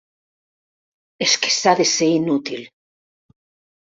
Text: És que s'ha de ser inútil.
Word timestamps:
És 1.25 1.35
que 1.43 1.51
s'ha 1.55 1.73
de 1.79 1.85
ser 1.89 2.07
inútil. 2.13 2.65